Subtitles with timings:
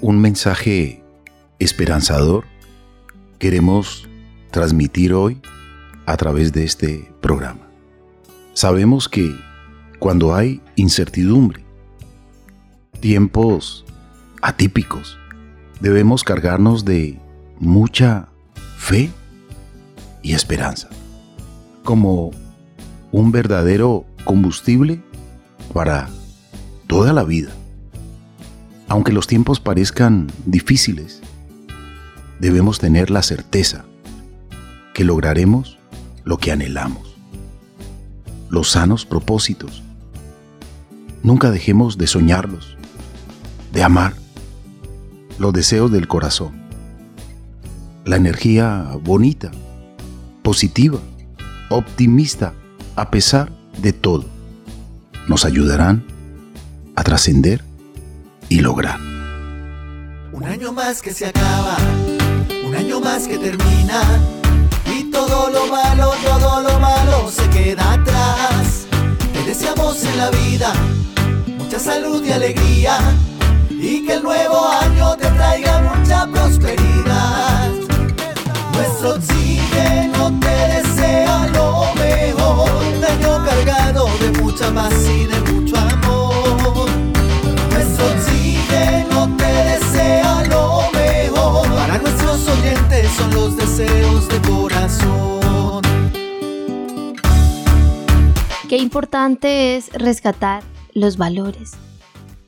[0.00, 1.02] un mensaje
[1.58, 2.44] esperanzador
[3.38, 4.08] queremos
[4.50, 5.40] transmitir hoy
[6.06, 7.68] a través de este programa.
[8.52, 9.34] Sabemos que
[9.98, 11.64] cuando hay incertidumbre,
[13.00, 13.84] tiempos
[14.42, 15.18] atípicos,
[15.80, 17.18] debemos cargarnos de
[17.58, 18.28] mucha
[18.76, 19.10] fe
[20.22, 20.88] y esperanza,
[21.84, 22.30] como
[23.12, 25.02] un verdadero combustible
[25.72, 26.08] para
[26.86, 27.50] toda la vida.
[28.88, 31.20] Aunque los tiempos parezcan difíciles,
[32.38, 33.84] debemos tener la certeza
[34.94, 35.78] que lograremos
[36.24, 37.16] lo que anhelamos,
[38.48, 39.82] los sanos propósitos.
[41.22, 42.76] Nunca dejemos de soñarlos,
[43.72, 44.14] de amar,
[45.38, 46.52] los deseos del corazón,
[48.04, 49.50] la energía bonita,
[50.42, 51.00] positiva,
[51.70, 52.54] optimista,
[52.94, 53.50] a pesar
[53.82, 54.26] de todo,
[55.28, 56.04] nos ayudarán
[56.94, 57.64] a trascender
[58.48, 59.00] y lograr.
[60.32, 61.76] Un año más que se acaba,
[62.64, 64.02] un año más que termina,
[64.86, 68.86] y todo lo malo, todo lo malo se queda atrás.
[69.32, 70.72] Te deseamos en la vida
[71.66, 72.98] mucha salud y alegría,
[73.70, 77.70] y que el nuevo año te traiga mucha prosperidad.
[78.72, 85.76] Nuestro oxígeno te desea lo mejor, un año cargado de mucha paz y de mucho
[85.76, 85.85] amor.
[88.68, 91.68] Nuestro oxígeno te desea lo mejor.
[91.68, 95.82] Para nuestros oyentes son los deseos de corazón.
[98.68, 101.72] Qué importante es rescatar los valores.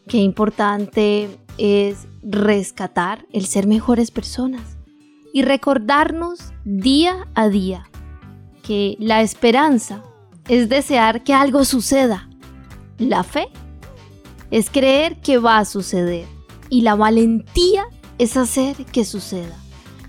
[0.08, 4.76] Qué importante es rescatar el ser mejores personas
[5.32, 7.88] y recordarnos día a día
[8.62, 10.02] que la esperanza
[10.48, 12.28] es desear que algo suceda.
[12.96, 13.48] La fe
[14.50, 16.26] es creer que va a suceder
[16.70, 17.86] y la valentía
[18.18, 19.56] es hacer que suceda.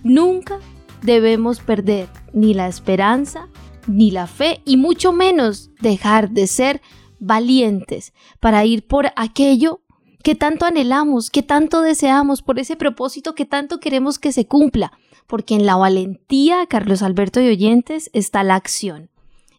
[0.03, 0.59] Nunca
[1.01, 3.47] debemos perder ni la esperanza
[3.87, 6.81] ni la fe y mucho menos dejar de ser
[7.19, 9.81] valientes para ir por aquello
[10.23, 14.91] que tanto anhelamos, que tanto deseamos, por ese propósito que tanto queremos que se cumpla,
[15.27, 19.09] porque en la valentía, Carlos Alberto y oyentes, está la acción.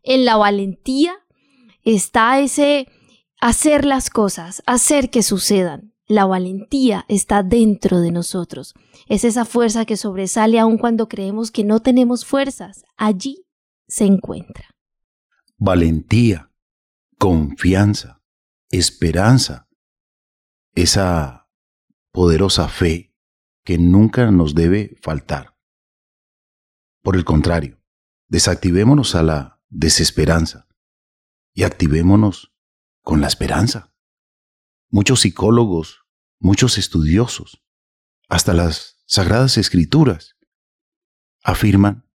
[0.03, 1.15] En la valentía
[1.83, 2.89] está ese
[3.41, 5.95] hacer las cosas, hacer que sucedan.
[6.07, 8.75] La valentía está dentro de nosotros.
[9.07, 12.85] Es esa fuerza que sobresale aun cuando creemos que no tenemos fuerzas.
[12.97, 13.47] Allí
[13.87, 14.71] se encuentra.
[15.57, 16.51] Valentía,
[17.17, 18.23] confianza,
[18.71, 19.69] esperanza,
[20.75, 21.49] esa
[22.13, 23.15] poderosa fe
[23.65, 25.57] que nunca nos debe faltar.
[27.03, 27.81] Por el contrario,
[28.29, 30.67] desactivémonos a la desesperanza
[31.55, 32.53] y activémonos
[33.03, 33.93] con la esperanza.
[34.89, 36.05] Muchos psicólogos,
[36.39, 37.63] muchos estudiosos,
[38.29, 40.37] hasta las sagradas escrituras,
[41.43, 42.09] afirman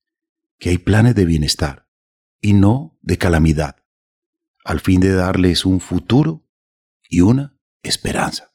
[0.58, 1.88] que hay planes de bienestar
[2.40, 3.76] y no de calamidad,
[4.64, 6.46] al fin de darles un futuro
[7.08, 8.52] y una esperanza.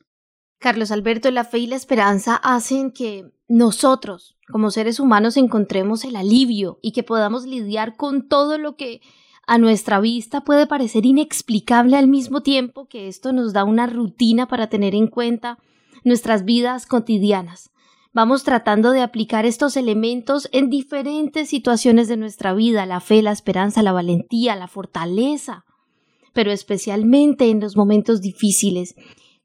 [0.60, 6.16] Carlos Alberto, la fe y la esperanza hacen que nosotros, como seres humanos, encontremos el
[6.16, 9.02] alivio y que podamos lidiar con todo lo que
[9.48, 14.48] a nuestra vista puede parecer inexplicable al mismo tiempo que esto nos da una rutina
[14.48, 15.58] para tener en cuenta
[16.04, 17.72] nuestras vidas cotidianas.
[18.12, 23.32] Vamos tratando de aplicar estos elementos en diferentes situaciones de nuestra vida, la fe, la
[23.32, 25.66] esperanza, la valentía, la fortaleza,
[26.34, 28.96] pero especialmente en los momentos difíciles.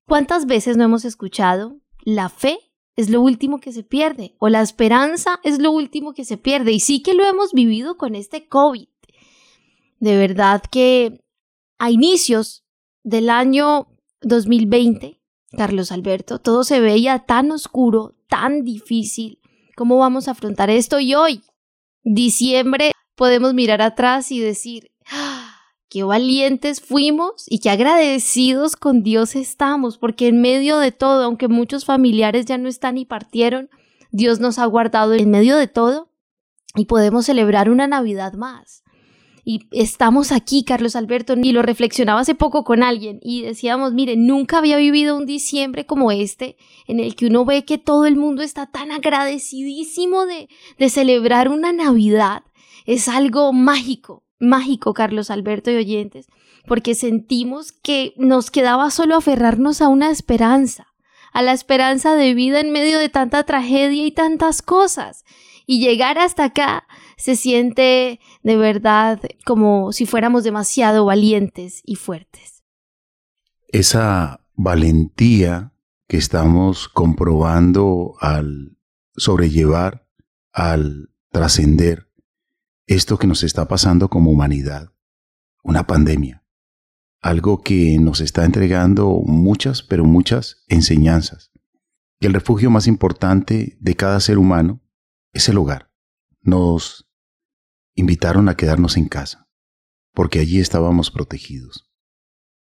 [0.06, 1.76] ¿Cuántas veces no hemos escuchado?
[2.04, 2.58] La fe
[2.96, 6.72] es lo último que se pierde o la esperanza es lo último que se pierde
[6.72, 8.88] y sí que lo hemos vivido con este COVID.
[10.02, 11.22] De verdad que
[11.78, 12.64] a inicios
[13.04, 13.86] del año
[14.22, 15.20] 2020,
[15.56, 19.38] Carlos Alberto, todo se veía tan oscuro, tan difícil.
[19.76, 20.98] ¿Cómo vamos a afrontar esto?
[20.98, 21.44] Y hoy,
[22.02, 24.90] diciembre, podemos mirar atrás y decir,
[25.88, 31.46] qué valientes fuimos y qué agradecidos con Dios estamos, porque en medio de todo, aunque
[31.46, 33.70] muchos familiares ya no están y partieron,
[34.10, 36.08] Dios nos ha guardado en medio de todo
[36.74, 38.82] y podemos celebrar una Navidad más.
[39.44, 44.16] Y estamos aquí, Carlos Alberto, y lo reflexionaba hace poco con alguien y decíamos, mire,
[44.16, 46.56] nunca había vivido un diciembre como este,
[46.86, 50.48] en el que uno ve que todo el mundo está tan agradecidísimo de,
[50.78, 52.44] de celebrar una Navidad.
[52.86, 56.28] Es algo mágico, mágico, Carlos Alberto y oyentes,
[56.68, 60.94] porque sentimos que nos quedaba solo aferrarnos a una esperanza,
[61.32, 65.24] a la esperanza de vida en medio de tanta tragedia y tantas cosas.
[65.66, 66.86] Y llegar hasta acá
[67.16, 72.62] se siente de verdad como si fuéramos demasiado valientes y fuertes.
[73.68, 75.72] Esa valentía
[76.08, 78.76] que estamos comprobando al
[79.16, 80.06] sobrellevar,
[80.52, 82.10] al trascender
[82.86, 84.92] esto que nos está pasando como humanidad,
[85.62, 86.44] una pandemia,
[87.20, 91.52] algo que nos está entregando muchas, pero muchas enseñanzas.
[92.20, 94.80] El refugio más importante de cada ser humano
[95.32, 95.91] es el hogar.
[96.42, 97.08] Nos
[97.94, 99.48] invitaron a quedarnos en casa,
[100.12, 101.88] porque allí estábamos protegidos,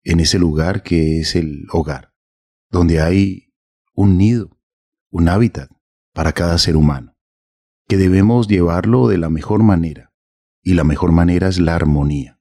[0.02, 2.14] en ese lugar que es el hogar,
[2.70, 3.52] donde hay
[3.92, 4.58] un nido,
[5.10, 5.70] un hábitat
[6.12, 7.16] para cada ser humano,
[7.86, 10.14] que debemos llevarlo de la mejor manera,
[10.62, 12.40] y la mejor manera es la armonía.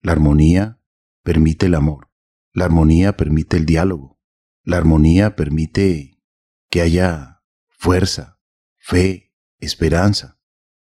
[0.00, 0.80] La armonía
[1.22, 2.10] permite el amor,
[2.52, 4.20] la armonía permite el diálogo,
[4.62, 6.22] la armonía permite
[6.70, 8.38] que haya fuerza,
[8.78, 10.35] fe, esperanza,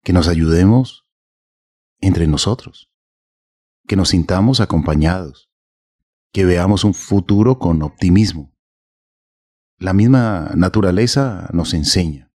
[0.04, 1.06] que nos ayudemos
[2.00, 2.92] entre nosotros,
[3.88, 5.52] que nos sintamos acompañados,
[6.32, 8.56] que veamos un futuro con optimismo.
[9.78, 12.32] La misma naturaleza nos enseña.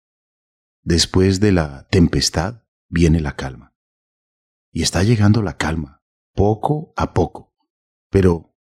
[0.84, 3.76] Después de la tempestad viene la calma.
[4.72, 6.04] Y está llegando la calma,
[6.34, 7.56] poco a poco.
[8.10, 8.56] Pero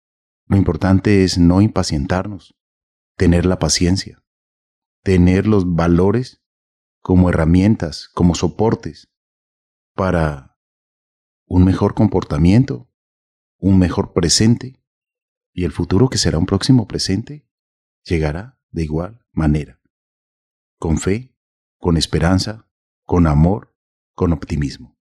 [0.46, 2.56] lo importante es no impacientarnos,
[3.16, 4.22] tener la paciencia,
[5.02, 6.42] tener los valores
[7.06, 9.12] como herramientas, como soportes
[9.94, 10.58] para
[11.46, 12.90] un mejor comportamiento,
[13.58, 14.82] un mejor presente,
[15.52, 17.46] y el futuro que será un próximo presente
[18.02, 19.80] llegará de igual manera,
[20.80, 21.32] con fe,
[21.78, 22.68] con esperanza,
[23.04, 23.72] con amor,
[24.16, 24.98] con optimismo.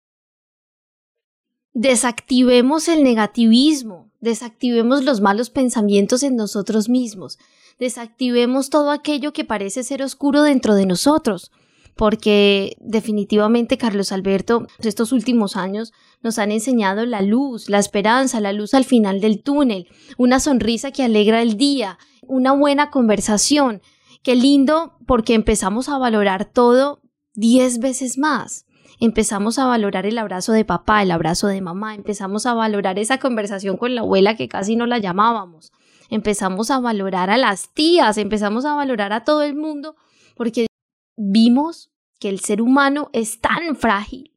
[1.74, 7.40] Desactivemos el negativismo, desactivemos los malos pensamientos en nosotros mismos,
[7.80, 11.52] desactivemos todo aquello que parece ser oscuro dentro de nosotros,
[11.96, 18.52] porque definitivamente Carlos Alberto, estos últimos años nos han enseñado la luz, la esperanza, la
[18.54, 19.88] luz al final del túnel,
[20.18, 21.98] una sonrisa que alegra el día,
[22.28, 23.82] una buena conversación.
[24.24, 27.02] Qué lindo porque empezamos a valorar todo
[27.34, 28.66] diez veces más.
[29.00, 33.20] Empezamos a valorar el abrazo de papá, el abrazo de mamá, empezamos a valorar esa
[33.20, 35.74] conversación con la abuela que casi no la llamábamos,
[36.10, 39.98] empezamos a valorar a las tías, empezamos a valorar a todo el mundo
[40.36, 40.68] porque
[41.18, 44.32] vimos que el ser humano es tan frágil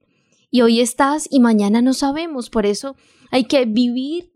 [0.51, 2.51] y hoy estás y mañana no sabemos.
[2.51, 2.97] Por eso
[3.31, 4.33] hay que vivir,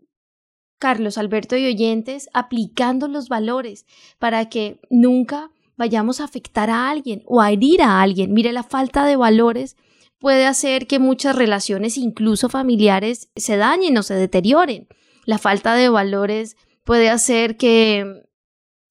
[0.79, 3.85] Carlos Alberto y oyentes, aplicando los valores
[4.19, 8.33] para que nunca vayamos a afectar a alguien o a herir a alguien.
[8.33, 9.77] Mire, la falta de valores
[10.19, 14.87] puede hacer que muchas relaciones, incluso familiares, se dañen o se deterioren.
[15.25, 18.23] La falta de valores puede hacer que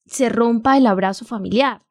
[0.07, 1.83] se rompa el abrazo familiar.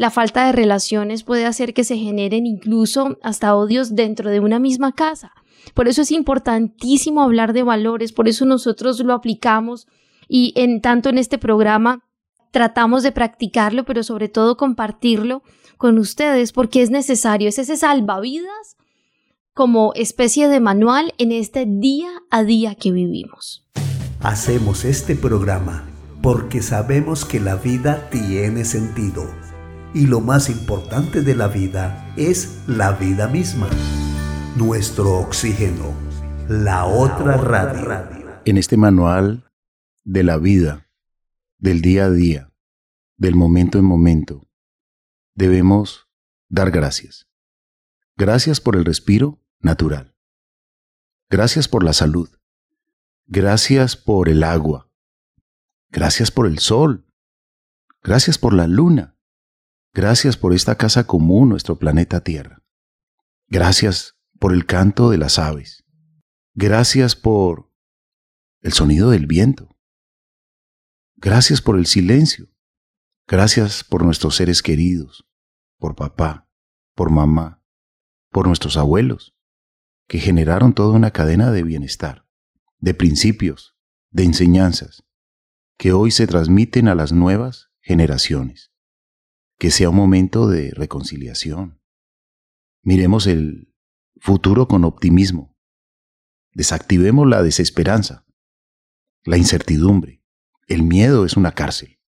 [0.00, 4.58] La falta de relaciones puede hacer que se generen incluso hasta odios dentro de una
[4.58, 5.32] misma casa.
[5.74, 9.88] Por eso es importantísimo hablar de valores, por eso nosotros lo aplicamos
[10.26, 12.02] y en tanto en este programa
[12.50, 15.42] tratamos de practicarlo, pero sobre todo compartirlo
[15.76, 18.78] con ustedes porque es necesario, es ese salvavidas
[19.52, 23.66] como especie de manual en este día a día que vivimos.
[24.20, 25.84] Hacemos este programa
[26.22, 29.39] porque sabemos que la vida tiene sentido
[29.92, 33.68] y lo más importante de la vida es la vida misma.
[34.56, 35.94] Nuestro oxígeno,
[36.48, 38.40] la otra radio.
[38.44, 39.50] En este manual
[40.04, 40.88] de la vida,
[41.58, 42.52] del día a día,
[43.16, 44.48] del momento en momento,
[45.34, 46.08] debemos
[46.48, 47.26] dar gracias.
[48.16, 50.14] Gracias por el respiro natural.
[51.28, 52.28] Gracias por la salud.
[53.26, 54.90] Gracias por el agua.
[55.90, 57.06] Gracias por el sol.
[58.02, 59.16] Gracias por la luna.
[59.92, 62.62] Gracias por esta casa común, nuestro planeta Tierra.
[63.48, 65.84] Gracias por el canto de las aves.
[66.54, 67.72] Gracias por
[68.60, 69.76] el sonido del viento.
[71.16, 72.46] Gracias por el silencio.
[73.26, 75.28] Gracias por nuestros seres queridos,
[75.76, 76.48] por papá,
[76.94, 77.64] por mamá,
[78.30, 79.36] por nuestros abuelos,
[80.06, 82.28] que generaron toda una cadena de bienestar,
[82.78, 83.76] de principios,
[84.10, 85.02] de enseñanzas,
[85.76, 88.70] que hoy se transmiten a las nuevas generaciones
[89.60, 91.82] que sea un momento de reconciliación.
[92.82, 93.74] Miremos el
[94.16, 95.54] futuro con optimismo.
[96.54, 98.24] Desactivemos la desesperanza,
[99.22, 100.24] la incertidumbre.
[100.66, 102.00] El miedo es una cárcel.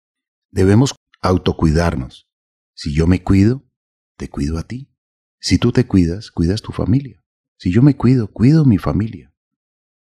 [0.51, 2.27] Debemos autocuidarnos.
[2.73, 3.71] Si yo me cuido,
[4.17, 4.91] te cuido a ti.
[5.39, 7.23] Si tú te cuidas, cuidas tu familia.
[7.59, 9.35] Si yo me cuido, cuido mi familia.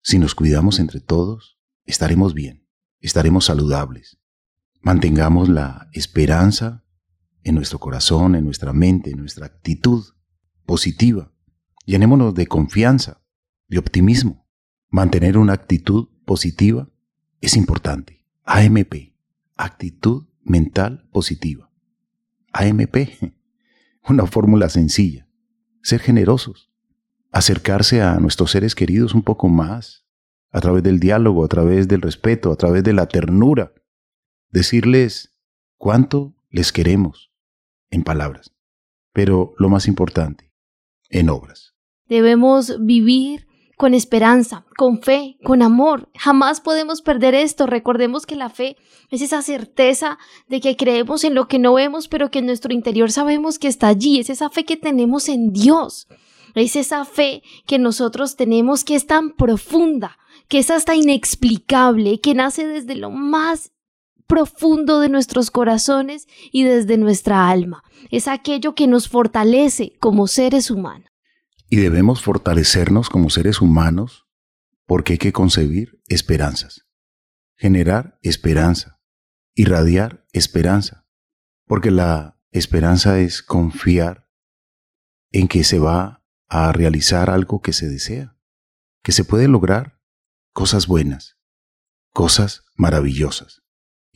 [0.01, 2.67] Si nos cuidamos entre todos, estaremos bien,
[2.99, 4.19] estaremos saludables.
[4.81, 6.83] Mantengamos la esperanza
[7.43, 10.03] en nuestro corazón, en nuestra mente, en nuestra actitud
[10.65, 11.31] positiva.
[11.85, 13.21] Llenémonos de confianza,
[13.67, 14.47] de optimismo.
[14.89, 16.89] Mantener una actitud positiva
[17.41, 18.25] es importante.
[18.43, 19.13] AMP,
[19.55, 21.71] actitud mental positiva.
[22.53, 22.95] AMP,
[24.09, 25.27] una fórmula sencilla.
[25.81, 26.71] Ser generosos,
[27.31, 30.05] acercarse a nuestros seres queridos un poco más,
[30.51, 33.71] a través del diálogo, a través del respeto, a través de la ternura.
[34.49, 35.35] Decirles
[35.77, 37.28] cuánto les queremos
[37.91, 38.53] en palabras,
[39.13, 40.51] pero lo más importante,
[41.09, 41.73] en obras.
[42.07, 43.47] Debemos vivir
[43.79, 46.09] con esperanza, con fe, con amor.
[46.13, 47.65] Jamás podemos perder esto.
[47.65, 48.75] Recordemos que la fe
[49.09, 50.17] es esa certeza
[50.49, 53.69] de que creemos en lo que no vemos, pero que en nuestro interior sabemos que
[53.69, 54.19] está allí.
[54.19, 56.09] Es esa fe que tenemos en Dios.
[56.55, 60.17] Es esa fe que nosotros tenemos que es tan profunda,
[60.49, 63.71] que es hasta inexplicable, que nace desde lo más
[64.29, 67.83] profundo de nuestros corazones y desde nuestra alma.
[68.11, 71.09] Es aquello que nos fortalece como seres humanos.
[71.67, 74.27] Y debemos fortalecernos como seres humanos
[74.85, 76.87] porque hay que concebir esperanzas,
[77.57, 79.01] generar esperanza,
[79.55, 81.07] irradiar esperanza,
[81.65, 84.29] porque la esperanza es confiar
[85.31, 88.37] en que se va a realizar algo que se desea,
[89.03, 89.99] que se puede lograr
[90.53, 91.37] cosas buenas,
[92.13, 93.63] cosas maravillosas.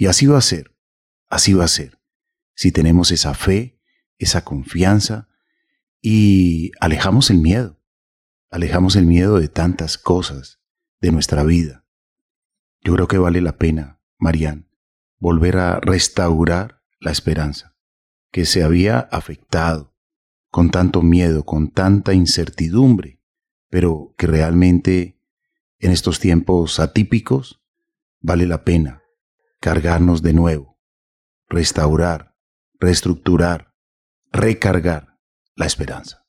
[0.04, 0.76] Y así va a ser,
[1.30, 1.98] así va a ser,
[2.56, 3.80] si tenemos esa fe,
[4.18, 5.30] esa confianza,
[6.02, 7.80] y alejamos el miedo,
[8.50, 10.60] alejamos el miedo de tantas cosas
[11.00, 11.86] de nuestra vida.
[12.82, 14.68] Yo creo que vale la pena, Marian,
[15.20, 17.78] volver a restaurar la esperanza
[18.30, 19.96] que se había afectado
[20.50, 23.22] con tanto miedo, con tanta incertidumbre,
[23.70, 25.18] pero que realmente
[25.80, 27.64] en estos tiempos atípicos
[28.20, 29.03] vale la pena
[29.64, 30.78] cargarnos de nuevo,
[31.48, 32.36] restaurar,
[32.82, 33.74] reestructurar,
[34.30, 35.18] recargar
[35.56, 36.26] la esperanza.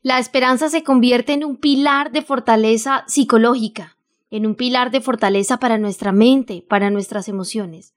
[0.00, 3.98] La esperanza se convierte en un pilar de fortaleza psicológica,
[4.30, 7.92] en un pilar de fortaleza para nuestra mente, para nuestras emociones.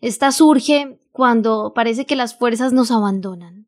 [0.00, 3.66] Esta surge cuando parece que las fuerzas nos abandonan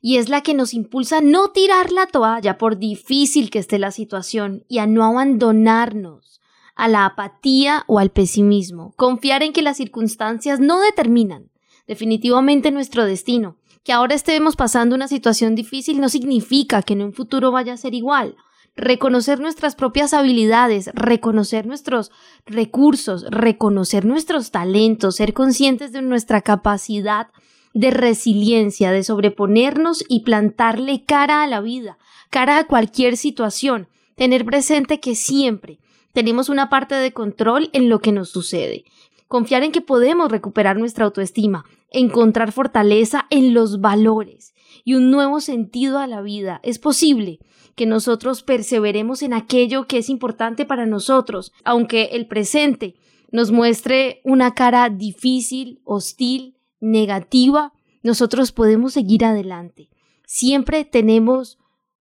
[0.00, 3.78] y es la que nos impulsa a no tirar la toalla por difícil que esté
[3.78, 6.39] la situación y a no abandonarnos
[6.80, 11.50] a la apatía o al pesimismo, confiar en que las circunstancias no determinan
[11.86, 13.56] definitivamente nuestro destino.
[13.84, 17.76] Que ahora estemos pasando una situación difícil no significa que en un futuro vaya a
[17.76, 18.34] ser igual.
[18.76, 22.12] Reconocer nuestras propias habilidades, reconocer nuestros
[22.46, 27.28] recursos, reconocer nuestros talentos, ser conscientes de nuestra capacidad
[27.74, 31.98] de resiliencia, de sobreponernos y plantarle cara a la vida,
[32.30, 35.78] cara a cualquier situación, tener presente que siempre
[36.12, 38.84] tenemos una parte de control en lo que nos sucede,
[39.28, 45.40] confiar en que podemos recuperar nuestra autoestima, encontrar fortaleza en los valores y un nuevo
[45.40, 46.60] sentido a la vida.
[46.62, 47.38] Es posible
[47.74, 52.96] que nosotros perseveremos en aquello que es importante para nosotros, aunque el presente
[53.30, 59.90] nos muestre una cara difícil, hostil, negativa, nosotros podemos seguir adelante.
[60.26, 61.58] Siempre tenemos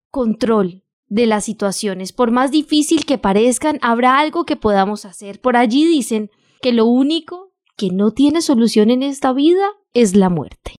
[0.10, 2.14] control de las situaciones.
[2.14, 5.42] Por más difícil que parezcan, habrá algo que podamos hacer.
[5.42, 6.30] Por allí dicen
[6.62, 10.76] que lo único que no tiene solución en esta vida es la muerte.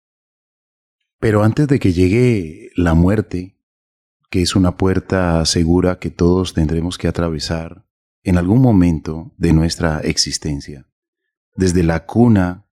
[1.19, 3.59] Pero antes de que llegue la muerte,
[4.31, 7.85] que es una puerta segura que todos tendremos que atravesar
[8.23, 10.87] en algún momento de nuestra existencia,
[11.57, 12.67] desde la cuna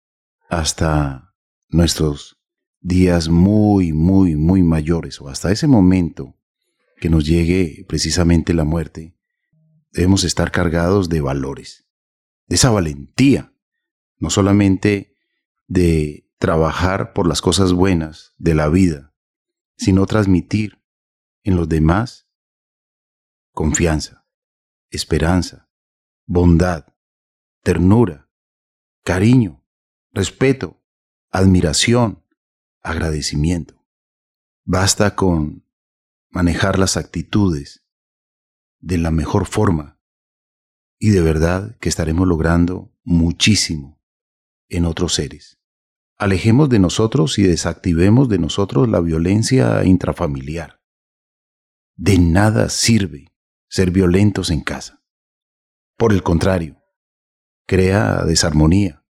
[0.49, 1.35] hasta
[1.69, 2.39] nuestros
[2.81, 6.37] días muy, muy, muy mayores o hasta ese momento
[6.97, 9.17] que nos llegue precisamente la muerte,
[9.91, 11.87] debemos estar cargados de valores,
[12.47, 13.55] de esa valentía
[14.19, 15.17] no solamente
[15.67, 19.15] de trabajar por las cosas buenas de la vida,
[19.77, 20.83] sino transmitir
[21.43, 22.29] en los demás
[23.53, 24.27] confianza,
[24.91, 25.71] esperanza,
[26.27, 26.87] bondad,
[27.63, 28.31] ternura,
[29.05, 29.65] cariño,
[30.13, 30.83] respeto,
[31.31, 32.25] admiración,
[32.83, 33.85] agradecimiento.
[34.65, 35.64] Basta con
[36.35, 37.87] manejar las actitudes
[38.81, 40.01] de la mejor forma
[40.99, 44.03] y de verdad que estaremos logrando muchísimo
[44.69, 45.61] en otros seres.
[46.17, 50.83] Alejemos de nosotros y desactivemos de nosotros la violencia intrafamiliar.
[51.95, 53.33] De nada sirve
[53.69, 55.05] ser violentos en casa.
[55.97, 56.83] Por el contrario,
[57.65, 59.07] crea desarmonía,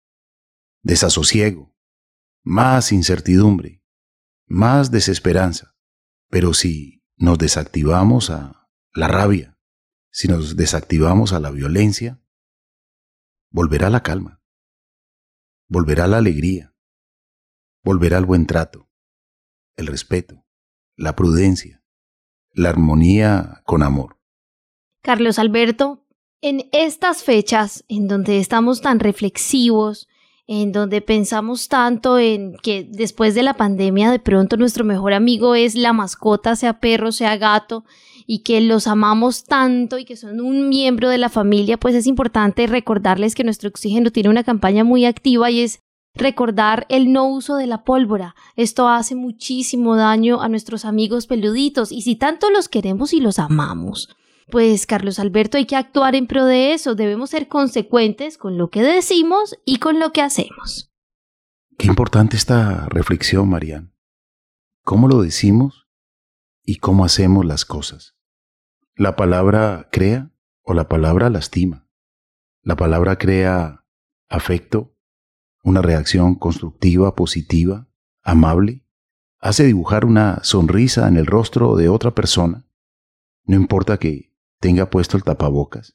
[0.82, 1.74] desasosiego,
[2.42, 3.82] más incertidumbre,
[4.46, 5.74] más desesperanza.
[6.28, 9.58] Pero si nos desactivamos a la rabia,
[10.10, 12.20] si nos desactivamos a la violencia,
[13.50, 14.40] volverá la calma.
[15.68, 16.74] Volverá la alegría,
[17.82, 18.90] volverá el buen trato,
[19.76, 20.44] el respeto,
[20.94, 21.82] la prudencia,
[22.52, 24.20] la armonía con amor.
[25.02, 26.06] Carlos Alberto,
[26.40, 30.08] en estas fechas en donde estamos tan reflexivos,
[30.46, 35.54] en donde pensamos tanto en que después de la pandemia de pronto nuestro mejor amigo
[35.54, 37.84] es la mascota, sea perro, sea gato,
[38.26, 42.06] y que los amamos tanto y que son un miembro de la familia, pues es
[42.06, 45.80] importante recordarles que nuestro oxígeno tiene una campaña muy activa y es
[46.14, 48.34] recordar el no uso de la pólvora.
[48.56, 53.38] Esto hace muchísimo daño a nuestros amigos peluditos y si tanto los queremos y los
[53.38, 54.14] amamos.
[54.50, 58.68] Pues Carlos Alberto hay que actuar en pro de eso, debemos ser consecuentes con lo
[58.70, 60.92] que decimos y con lo que hacemos.
[61.78, 63.94] Qué importante esta reflexión, Marian.
[64.82, 65.88] ¿Cómo lo decimos
[66.62, 68.16] y cómo hacemos las cosas?
[68.94, 70.30] La palabra crea
[70.62, 71.88] o la palabra lastima.
[72.62, 73.84] La palabra crea
[74.28, 74.94] afecto,
[75.62, 77.88] una reacción constructiva, positiva,
[78.22, 78.86] amable,
[79.40, 82.66] hace dibujar una sonrisa en el rostro de otra persona,
[83.46, 84.33] no importa que
[84.64, 85.94] tenga puesto el tapabocas,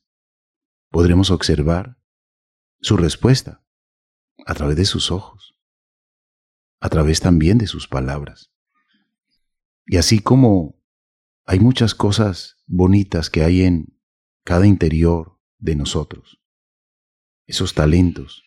[0.92, 1.98] podremos observar
[2.80, 3.66] su respuesta
[4.46, 5.56] a través de sus ojos,
[6.80, 8.52] a través también de sus palabras.
[9.88, 10.80] Y así como
[11.48, 14.00] hay muchas cosas bonitas que hay en
[14.44, 16.40] cada interior de nosotros,
[17.48, 18.44] esos talentos,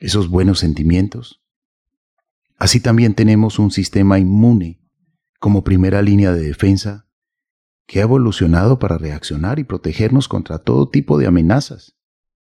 [0.00, 1.44] esos buenos sentimientos.
[2.56, 4.80] Así también tenemos un sistema inmune
[5.40, 7.03] como primera línea de defensa
[7.86, 11.96] que ha evolucionado para reaccionar y protegernos contra todo tipo de amenazas.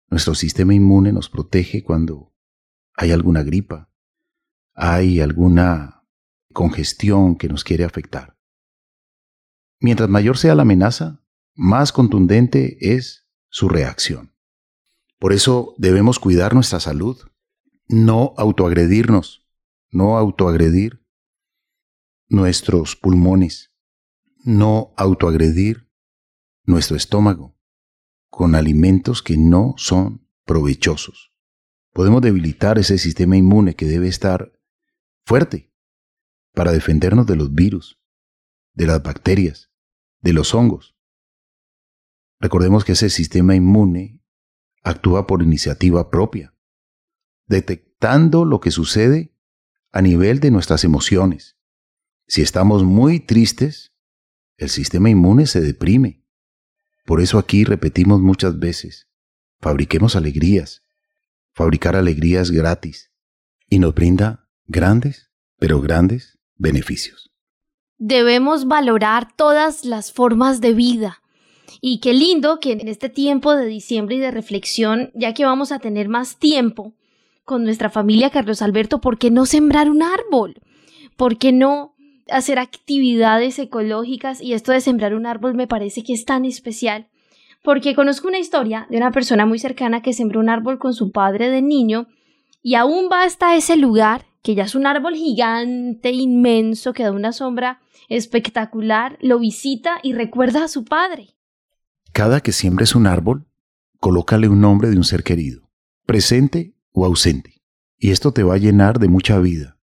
[0.08, 2.32] Nuestro sistema inmune nos protege cuando
[2.94, 3.90] hay alguna gripa,
[4.74, 6.04] hay alguna
[6.52, 8.38] congestión que nos quiere afectar.
[9.80, 11.24] Mientras mayor sea la amenaza,
[11.54, 14.34] más contundente es su reacción.
[15.18, 17.18] Por eso debemos cuidar nuestra salud,
[17.88, 19.46] no autoagredirnos,
[19.90, 21.04] no autoagredir
[22.28, 23.73] nuestros pulmones,
[24.44, 25.90] no autoagredir
[26.64, 27.58] nuestro estómago
[28.30, 31.32] con alimentos que no son provechosos.
[31.92, 34.52] Podemos debilitar ese sistema inmune que debe estar
[35.24, 35.72] fuerte
[36.52, 38.00] para defendernos de los virus,
[38.74, 39.70] de las bacterias,
[40.20, 40.96] de los hongos.
[42.40, 44.20] Recordemos que ese sistema inmune
[44.82, 46.54] actúa por iniciativa propia
[47.46, 49.34] detectando lo que sucede
[49.92, 51.56] a nivel de nuestras emociones.
[52.26, 53.93] Si estamos muy tristes,
[54.56, 56.22] el sistema inmune se deprime.
[57.04, 59.08] Por eso aquí repetimos muchas veces,
[59.60, 60.82] fabriquemos alegrías,
[61.52, 63.12] fabricar alegrías gratis,
[63.68, 67.30] y nos brinda grandes, pero grandes beneficios.
[67.98, 71.22] Debemos valorar todas las formas de vida.
[71.80, 75.72] Y qué lindo que en este tiempo de diciembre y de reflexión, ya que vamos
[75.72, 76.94] a tener más tiempo,
[77.44, 80.56] con nuestra familia, Carlos Alberto, ¿por qué no sembrar un árbol?
[81.16, 81.93] ¿Por qué no
[82.30, 84.40] hacer actividades ecológicas?
[84.40, 87.08] Y esto de sembrar un árbol me parece que es tan especial,
[87.62, 91.12] porque conozco una historia de una persona muy cercana que sembró un árbol con su
[91.12, 92.06] padre de niño
[92.62, 97.12] y aún va hasta ese lugar, que ya es un árbol gigante, inmenso, que da
[97.12, 101.34] una sombra espectacular, lo visita y recuerda a su padre.
[102.12, 103.46] Cada que siembres un árbol,
[103.98, 105.70] colócale un nombre de un ser querido,
[106.06, 107.62] presente o ausente.
[107.98, 109.78] Y esto te va a llenar de mucha vida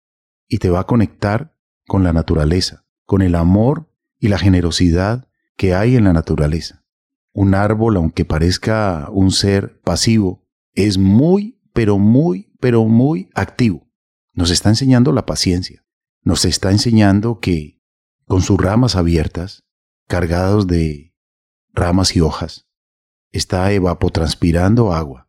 [0.49, 1.55] y te va a conectar
[1.89, 6.85] con la naturaleza, con el amor y la generosidad que hay en la naturaleza.
[7.33, 13.91] Un árbol, aunque parezca un ser pasivo, es muy, pero muy, pero muy activo.
[14.33, 15.85] Nos está enseñando la paciencia.
[16.23, 17.83] Nos está enseñando que
[18.27, 19.65] con sus ramas abiertas,
[20.07, 21.15] cargados de
[21.73, 22.69] ramas y hojas,
[23.33, 25.29] está evapotranspirando agua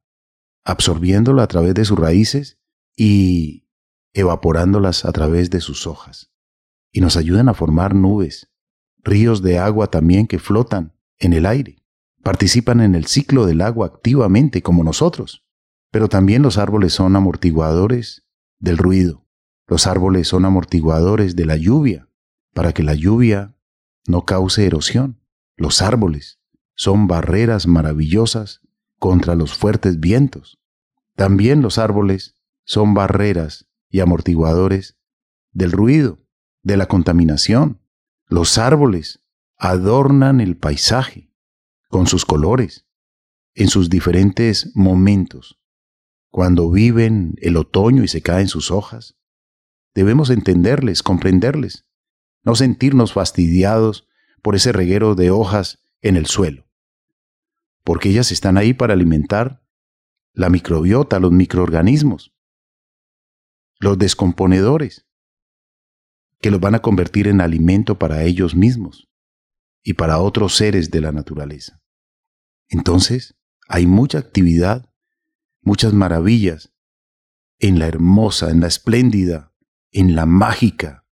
[0.69, 2.59] absorbiéndola a través de sus raíces
[2.95, 3.67] y
[4.13, 6.28] evaporándolas a través de sus hojas.
[6.91, 8.49] Y nos ayudan a formar nubes,
[9.03, 11.77] ríos de agua también que flotan en el aire.
[12.23, 15.45] Participan en el ciclo del agua activamente como nosotros.
[15.91, 18.25] Pero también los árboles son amortiguadores
[18.59, 19.25] del ruido.
[19.67, 22.09] Los árboles son amortiguadores de la lluvia,
[22.53, 23.55] para que la lluvia
[24.07, 25.21] no cause erosión.
[25.55, 26.39] Los árboles
[26.75, 28.61] son barreras maravillosas
[28.97, 30.59] contra los fuertes vientos.
[31.15, 34.97] También los árboles son barreras y amortiguadores
[35.51, 36.19] del ruido,
[36.69, 37.81] de la contaminación.
[38.27, 39.21] Los árboles
[39.57, 41.31] adornan el paisaje
[41.89, 42.85] con sus colores,
[43.55, 45.59] en sus diferentes momentos.
[46.29, 49.17] Cuando viven el otoño y se caen sus hojas,
[49.93, 51.85] debemos entenderles, comprenderles,
[52.43, 54.07] no sentirnos fastidiados
[54.41, 56.69] por ese reguero de hojas en el suelo
[57.89, 59.63] porque ellas están ahí para alimentar
[60.33, 62.35] la microbiota, los microorganismos,
[63.79, 65.07] los descomponedores,
[66.41, 69.09] que los van a convertir en alimento para ellos mismos
[69.83, 71.81] y para otros seres de la naturaleza.
[72.69, 73.35] Entonces,
[73.67, 74.89] hay mucha actividad,
[75.61, 76.71] muchas maravillas
[77.59, 79.53] en la hermosa, en la espléndida,
[79.91, 81.05] en la mágica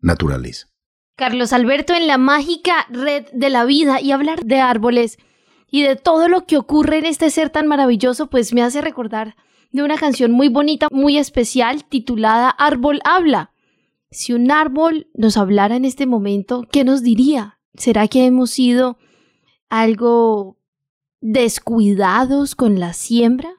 [0.00, 0.68] naturaleza.
[1.16, 5.18] Carlos Alberto, en la mágica red de la vida y hablar de árboles
[5.70, 9.36] y de todo lo que ocurre en este ser tan maravilloso, pues me hace recordar
[9.70, 13.52] de una canción muy bonita, muy especial, titulada Árbol habla.
[14.10, 17.60] Si un árbol nos hablara en este momento, ¿qué nos diría?
[17.74, 18.98] ¿Será que hemos sido
[19.68, 20.58] algo
[21.20, 23.50] descuidados con la siembra?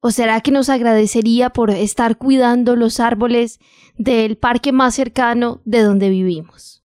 [0.00, 3.58] ¿O será que nos agradecería por estar cuidando los árboles
[3.96, 6.84] del parque más cercano de donde vivimos?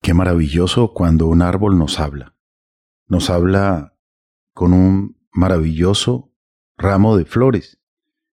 [0.00, 2.34] Qué maravilloso cuando un árbol nos habla.
[3.06, 3.96] Nos habla
[4.54, 6.32] con un maravilloso
[6.76, 7.80] ramo de flores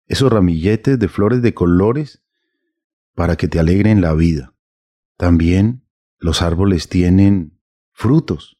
[0.06, 2.22] esos ramilletes de flores de colores
[3.14, 4.54] para que te alegren la vida.
[5.16, 5.86] También
[6.18, 7.60] los árboles tienen
[7.92, 8.58] frutos,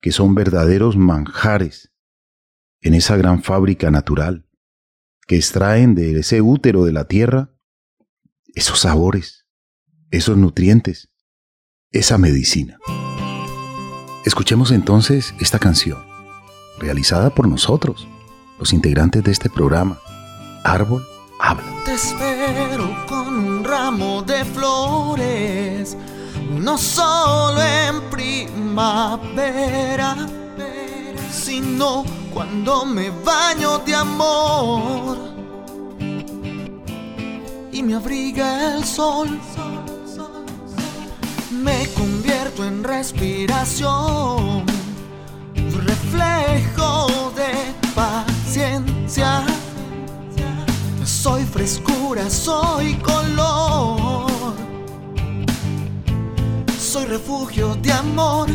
[0.00, 1.92] que son verdaderos manjares
[2.80, 4.46] en esa gran fábrica natural,
[5.26, 7.52] que extraen de ese útero de la tierra
[8.54, 9.46] esos sabores,
[10.10, 11.10] esos nutrientes,
[11.92, 12.78] esa medicina.
[14.24, 16.04] Escuchemos entonces esta canción,
[16.78, 18.08] realizada por nosotros,
[18.58, 19.98] los integrantes de este programa
[20.64, 21.02] árbol
[21.38, 21.64] habla.
[21.84, 23.09] Te espero
[23.70, 25.96] ramo de flores,
[26.50, 29.46] no solo en primavera,
[31.30, 32.04] sino
[32.34, 35.16] cuando me baño de amor
[37.70, 39.38] y me abriga el sol.
[41.52, 44.66] Me convierto en respiración,
[45.86, 47.06] reflejo
[47.36, 47.52] de
[47.94, 49.44] paciencia
[51.22, 54.54] soy frescura, soy color.
[56.78, 58.48] Soy refugio de amor.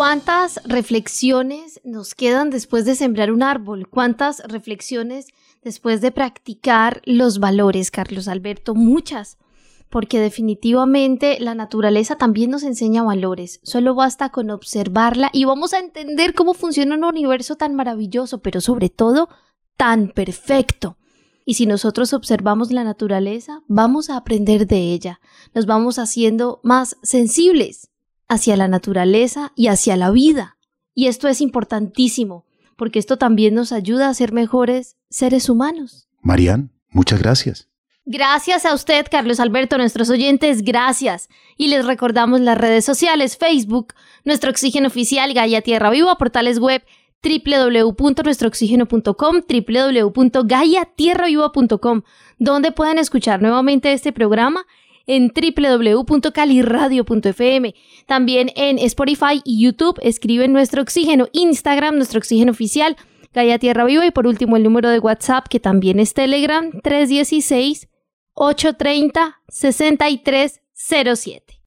[0.00, 3.86] ¿Cuántas reflexiones nos quedan después de sembrar un árbol?
[3.86, 5.26] ¿Cuántas reflexiones
[5.62, 8.74] después de practicar los valores, Carlos Alberto?
[8.74, 9.36] Muchas
[9.90, 13.60] porque definitivamente la naturaleza también nos enseña valores.
[13.62, 18.60] Solo basta con observarla y vamos a entender cómo funciona un universo tan maravilloso, pero
[18.60, 19.28] sobre todo
[19.76, 20.96] tan perfecto.
[21.44, 25.20] Y si nosotros observamos la naturaleza, vamos a aprender de ella,
[25.54, 27.90] nos vamos haciendo más sensibles
[28.28, 30.56] hacia la naturaleza y hacia la vida.
[30.94, 32.44] Y esto es importantísimo,
[32.76, 36.08] porque esto también nos ayuda a ser mejores seres humanos.
[36.22, 37.69] Marian, muchas gracias.
[38.06, 41.28] Gracias a usted, Carlos Alberto, nuestros oyentes, gracias.
[41.56, 46.82] Y les recordamos las redes sociales, Facebook, nuestro oxígeno oficial, Gaia Tierra Viva, portales web
[47.22, 52.02] www.nuestrooxígeno.com, www.gaiatierraviva.com,
[52.38, 54.64] donde pueden escuchar nuevamente este programa
[55.06, 57.74] en www.caliradio.fm.
[58.06, 62.96] También en Spotify y YouTube escriben Nuestro Oxígeno, Instagram, Nuestro Oxígeno Oficial,
[63.34, 67.89] Gaia Tierra Viva y por último el número de WhatsApp que también es Telegram 316
[68.34, 71.62] 830 6307.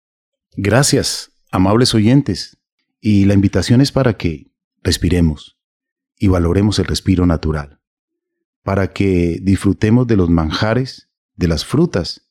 [0.56, 2.60] Gracias, amables oyentes.
[2.99, 5.60] Y la invitación es para que respiremos
[6.17, 7.82] y valoremos el respiro natural,
[8.63, 12.30] para que disfrutemos de los manjares, de las frutas,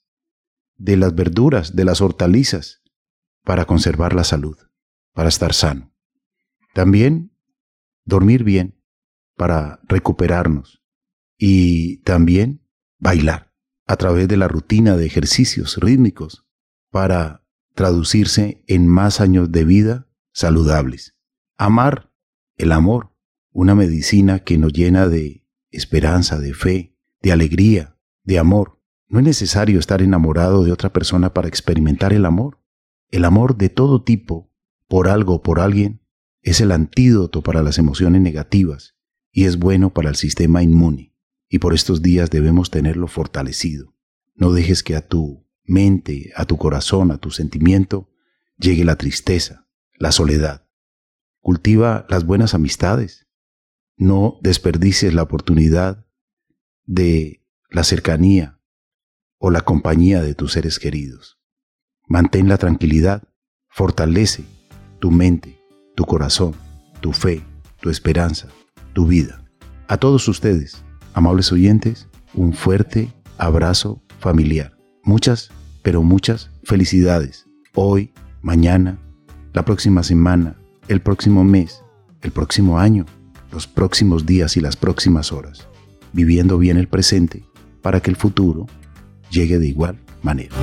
[0.77, 2.83] de las verduras, de las hortalizas,
[3.45, 4.57] para conservar la salud,
[5.13, 5.93] para estar sano.
[6.73, 7.37] También
[8.05, 8.83] dormir bien,
[9.37, 10.83] para recuperarnos
[11.37, 12.67] y también
[12.99, 13.52] bailar
[13.93, 16.47] a través de la rutina de ejercicios rítmicos
[16.91, 21.15] para traducirse en más años de vida saludables.
[21.59, 22.11] Amar
[22.57, 23.15] el amor,
[23.51, 28.81] una medicina que nos llena de esperanza, de fe, de alegría, de amor.
[29.09, 32.63] No es necesario estar enamorado de otra persona para experimentar el amor.
[33.11, 34.51] El amor de todo tipo,
[34.89, 36.01] por algo o por alguien,
[36.41, 38.97] es el antídoto para las emociones negativas
[39.31, 41.12] y es bueno para el sistema inmune.
[41.53, 43.95] Y por estos días debemos tenerlo fortalecido.
[44.35, 48.09] No dejes que a tu mente, a tu corazón, a tu sentimiento,
[48.57, 50.67] llegue la tristeza, la soledad.
[51.41, 53.29] Cultiva las buenas amistades.
[53.99, 56.07] No desperdicies la oportunidad
[56.87, 58.59] de la cercanía
[59.37, 61.39] o la compañía de tus seres queridos.
[62.09, 63.25] Mantén la tranquilidad,
[63.69, 64.45] fortalece
[65.01, 65.61] tu mente,
[65.97, 66.55] tu corazón,
[67.03, 67.45] tu fe,
[67.83, 68.49] tu esperanza,
[68.95, 69.45] tu vida.
[69.87, 70.83] A todos ustedes,
[71.15, 74.77] amables oyentes, un fuerte abrazo familiar.
[75.05, 75.51] Muchas,
[75.83, 77.47] pero muchas felicidades.
[77.75, 78.99] Hoy, mañana,
[79.53, 80.57] la próxima semana,
[80.89, 81.83] el próximo mes,
[82.23, 83.07] el próximo año,
[83.51, 85.69] los próximos días y las próximas horas,
[86.13, 87.45] viviendo bien el presente
[87.83, 88.67] para que el futuro
[89.31, 90.55] llegue de igual manera.